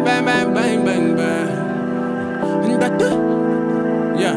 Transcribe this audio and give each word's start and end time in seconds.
bang, 0.00 0.24
bang, 0.24 0.24
bang, 0.24 0.54
bang, 0.54 0.84
bang, 0.84 1.16
bang. 1.16 2.78
But, 2.78 3.00
yeah. 4.18 4.36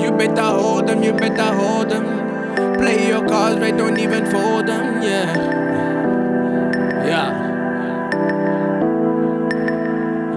You 0.00 0.10
better 0.12 0.42
hold 0.42 0.86
them, 0.86 1.02
you 1.02 1.12
better 1.12 1.52
hold 1.54 1.90
them. 1.90 2.04
Play 2.78 3.08
your 3.08 3.26
cards 3.26 3.60
right, 3.60 3.76
don't 3.76 3.98
even 3.98 4.26
fold 4.30 4.66
them, 4.66 5.02
yeah. 5.02 5.34
Yeah. 7.06 7.30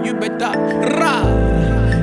You 0.04 0.14
better 0.14 0.52
rah. 0.98 1.24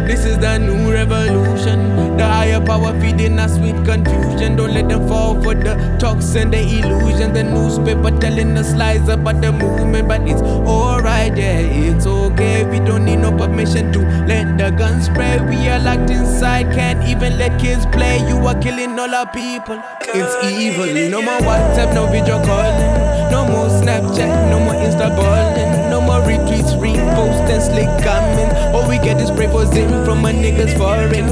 This 0.05 0.25
is 0.25 0.37
the 0.37 0.57
new 0.59 0.93
revolution. 0.93 2.17
The 2.17 2.25
higher 2.25 2.61
power 2.61 2.93
feeding 3.01 3.39
us 3.39 3.57
with 3.57 3.83
confusion. 3.85 4.55
Don't 4.55 4.73
let 4.73 4.87
them 4.87 5.04
for 5.45 5.53
the 5.53 5.75
talks 5.99 6.35
and 6.35 6.51
the 6.51 6.59
illusion. 6.59 7.33
The 7.33 7.43
newspaper 7.43 8.11
telling 8.19 8.57
us 8.57 8.73
lies 8.73 9.07
about 9.07 9.41
the 9.41 9.51
movement, 9.51 10.07
but 10.07 10.21
it's 10.27 10.41
alright, 10.41 11.37
yeah, 11.37 11.59
it's 11.59 12.07
okay. 12.07 12.65
We 12.65 12.79
don't 12.79 13.05
need 13.05 13.17
no 13.17 13.31
permission 13.31 13.93
to 13.93 13.99
let 14.25 14.57
the 14.57 14.71
guns 14.71 15.05
spray. 15.05 15.37
We 15.49 15.69
are 15.69 15.79
locked 15.79 16.09
inside, 16.09 16.73
can't 16.73 17.07
even 17.07 17.37
let 17.37 17.61
kids 17.61 17.85
play. 17.85 18.17
You 18.27 18.37
are 18.47 18.59
killing 18.59 18.97
all 18.97 19.13
our 19.13 19.31
people. 19.31 19.79
It's 20.01 20.33
evil. 20.49 20.89
No 21.11 21.21
more 21.21 21.39
WhatsApp, 21.45 21.93
no 21.93 22.07
video 22.07 22.43
calling. 22.43 22.93
No 23.29 23.45
more 23.45 23.69
Snapchat, 23.69 24.49
no 24.49 24.59
more 24.59 24.73
Insta 24.73 25.15
balling. 25.15 25.89
No 25.91 26.01
more 26.01 26.21
retweets, 26.25 26.73
reposts, 26.81 27.49
and 27.53 27.61
slick 27.61 27.91
comments. 28.03 28.55
All 28.73 28.89
we 28.89 28.97
get 28.97 29.21
is 29.21 29.29
pray 29.29 29.47
for 29.47 29.65
zim 29.67 29.89
from 30.05 30.21
my 30.21 30.33
niggas 30.33 30.75
foreign. 30.77 31.29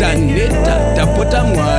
Taneta, 0.00 0.74
tapota 0.96 1.44
mwari. 1.44 1.75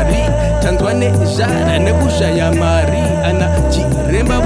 Ana 3.28 3.48
chiremba 3.72 4.40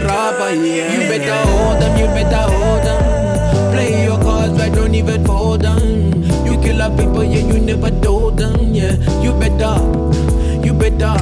rapa, 0.00 0.50
yeah. 0.50 0.92
You 0.92 1.08
better 1.08 1.38
hold 1.46 1.80
them, 1.80 1.96
you 1.96 2.06
better 2.06 2.42
hold 2.50 2.82
them. 2.82 3.72
Play 3.72 4.04
your 4.04 4.18
cards 4.18 4.58
right, 4.58 4.72
don't 4.72 4.94
even 4.94 5.24
fold 5.24 5.62
them. 5.62 6.24
You 6.44 6.58
kill 6.60 6.82
people, 6.96 7.22
yeah, 7.22 7.46
you 7.46 7.60
never 7.60 7.90
told 8.02 8.38
them, 8.38 8.74
yeah. 8.74 8.96
You 9.22 9.32
better, 9.38 9.78
you 10.66 10.72
better, 10.74 11.14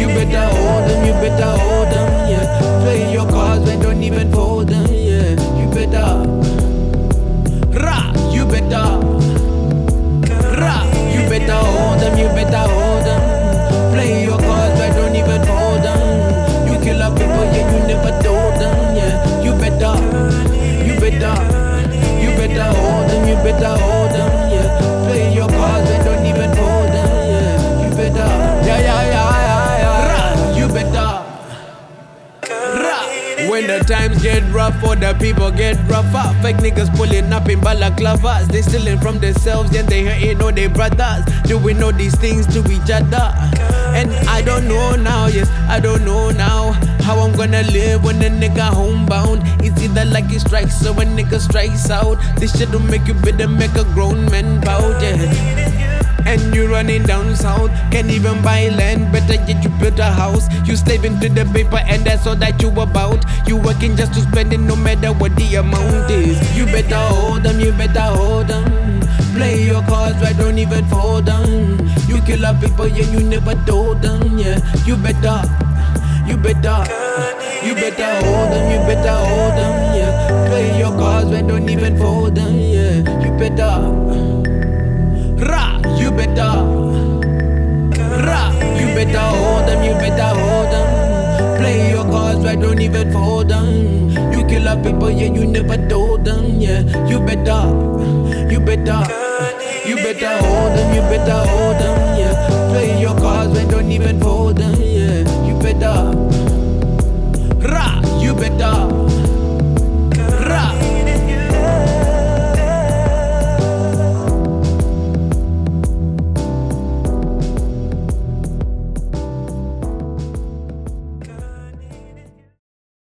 you 0.00 0.08
better 0.16 0.44
hold 0.48 0.88
them, 0.88 1.04
you 1.04 1.12
better 1.20 1.52
hold 1.60 1.88
them, 1.92 2.30
yeah. 2.30 2.80
Play 2.82 3.12
your 3.12 3.28
cards 3.28 3.68
right, 3.68 3.80
don't 3.82 4.02
even 4.02 4.32
fold 4.32 4.37
times 33.88 34.22
get 34.22 34.42
rough 34.52 34.76
or 34.84 34.94
the 34.96 35.16
people 35.18 35.50
get 35.50 35.76
rougher, 35.88 36.28
fake 36.42 36.56
niggas 36.56 36.94
pulling 36.94 37.32
up 37.32 37.48
in 37.48 37.58
balaclavas. 37.60 38.46
They 38.48 38.60
stealing 38.60 38.98
from 38.98 39.18
themselves, 39.18 39.70
then 39.70 39.86
they 39.86 40.04
hurting 40.04 40.42
all 40.42 40.52
their 40.52 40.68
brothers. 40.68 41.24
Doing 41.44 41.82
all 41.82 41.92
these 41.92 42.14
things 42.14 42.46
to 42.48 42.60
each 42.70 42.90
other. 42.90 43.32
And 43.96 44.12
I 44.28 44.42
don't 44.42 44.68
know 44.68 44.94
now, 44.94 45.26
yes, 45.26 45.48
I 45.70 45.80
don't 45.80 46.04
know 46.04 46.30
now. 46.30 46.72
How 47.02 47.18
I'm 47.20 47.32
gonna 47.32 47.62
live 47.72 48.04
when 48.04 48.20
a 48.20 48.28
nigga 48.28 48.68
homebound. 48.68 49.40
It's 49.64 49.80
either 49.80 50.04
like 50.04 50.30
it 50.30 50.40
strikes 50.40 50.84
or 50.86 50.90
a 50.90 51.06
nigga 51.06 51.40
strikes 51.40 51.88
out. 51.88 52.18
This 52.36 52.56
shit 52.58 52.70
don't 52.70 52.86
make 52.90 53.06
you 53.06 53.14
better 53.14 53.48
make 53.48 53.74
a 53.74 53.84
grown 53.94 54.30
man 54.30 54.60
bow, 54.60 54.98
yeah. 55.00 55.57
Running 56.68 57.02
down 57.02 57.34
south, 57.34 57.70
can't 57.90 58.10
even 58.10 58.42
buy 58.42 58.68
land, 58.68 59.10
better 59.10 59.34
yet 59.34 59.64
you 59.64 59.70
build 59.80 59.98
a 59.98 60.12
house. 60.12 60.46
You 60.66 60.76
slaving 60.76 61.18
to 61.20 61.28
the 61.28 61.44
paper, 61.46 61.78
and 61.78 62.04
that's 62.04 62.26
all 62.26 62.36
that 62.36 62.60
you 62.62 62.68
about. 62.68 63.24
You 63.48 63.56
working 63.56 63.96
just 63.96 64.12
to 64.14 64.20
spend 64.20 64.52
it, 64.52 64.60
no 64.60 64.76
matter 64.76 65.12
what 65.12 65.34
the 65.36 65.56
amount 65.56 66.10
is. 66.10 66.38
You 66.56 66.66
better 66.66 66.94
hold 66.94 67.42
them, 67.42 67.58
you 67.58 67.72
better 67.72 68.00
hold 68.00 68.48
them. 68.48 69.00
Play 69.34 69.64
your 69.64 69.82
cards 69.84 70.20
right, 70.20 70.36
don't 70.36 70.58
even 70.58 70.84
fold 70.86 71.26
them. 71.26 71.78
You 72.06 72.20
kill 72.22 72.44
our 72.44 72.54
people, 72.60 72.86
yeah, 72.86 73.10
you 73.10 73.20
never 73.26 73.54
told 73.64 74.02
them, 74.02 74.38
yeah. 74.38 74.60
You 74.84 74.96
better, 74.96 75.42
you 76.28 76.36
better, 76.36 76.84
you 77.64 77.74
better 77.74 78.12
hold 78.22 78.52
them, 78.52 78.64
you 78.70 78.78
better 78.86 79.16
hold 79.24 79.52
them, 79.56 79.57
better. 86.18 86.52
Ra, 88.26 88.50
you 88.80 88.86
better 88.98 89.26
hold 89.38 89.68
them, 89.68 89.80
you 89.86 89.94
better 90.02 90.30
hold 90.40 90.68
them. 90.74 90.88
Play 91.58 91.90
your 91.90 92.04
cards 92.10 92.44
right, 92.44 92.60
don't 92.60 92.80
even 92.80 93.12
fold 93.12 93.48
them. 93.48 94.10
You 94.32 94.44
kill 94.46 94.66
a 94.66 94.76
people, 94.82 95.10
yeah, 95.10 95.32
you 95.32 95.46
never 95.46 95.76
told 95.88 96.24
them, 96.24 96.60
yeah. 96.60 96.82
You 97.06 97.20
better, 97.20 97.62
you 98.52 98.60
better. 98.60 99.00
You 99.88 99.96
better 99.96 100.34
hold 100.44 100.72
them, 100.76 100.94
you 100.94 101.00
better 101.12 101.40
hold 101.48 101.76
them, 101.76 102.18
yeah. 102.18 102.34
Play 102.70 103.00
your 103.00 103.16
cards 103.16 103.56
right, 103.56 103.70
don't 103.70 103.90
even 103.90 104.20
fold 104.20 104.56
them. 104.58 104.77